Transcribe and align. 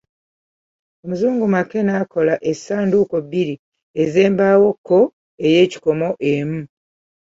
Omuzungu 1.03 1.45
Mackay 1.53 1.83
n'akola 1.85 2.33
essanduuko 2.51 3.15
bbiri 3.25 3.55
ez'embawo 4.03 4.67
ko 4.87 4.99
ey'ekikomo 5.45 6.09
emu. 6.31 6.61